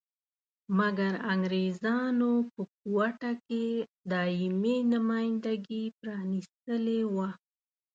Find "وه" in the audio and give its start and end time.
7.13-7.29